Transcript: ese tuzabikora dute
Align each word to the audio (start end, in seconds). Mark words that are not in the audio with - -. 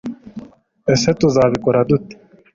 ese 0.93 1.09
tuzabikora 1.19 1.79
dute 1.89 2.13